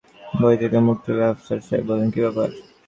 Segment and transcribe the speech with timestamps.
[0.39, 2.49] বই থেকে মুখ তুলে আফসার সাহেব বললেন, কি ব্যাপার?